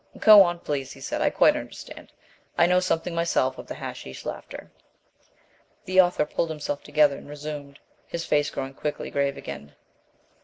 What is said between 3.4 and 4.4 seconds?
of the hashish